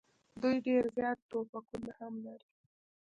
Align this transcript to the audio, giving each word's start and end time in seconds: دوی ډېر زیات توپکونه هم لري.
دوی 0.41 0.55
ډېر 0.67 0.83
زیات 0.97 1.19
توپکونه 1.29 1.91
هم 1.99 2.13
لري. 2.25 2.47